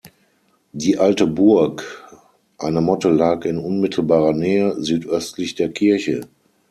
[0.73, 2.09] Die alte Burg,
[2.57, 6.21] eine Motte lag in unmittelbarer Nähe, südöstlich der Kirche.